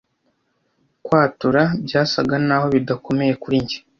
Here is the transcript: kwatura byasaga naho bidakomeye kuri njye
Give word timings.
kwatura 1.05 1.63
byasaga 1.85 2.35
naho 2.47 2.65
bidakomeye 2.73 3.33
kuri 3.41 3.57
njye 3.63 3.77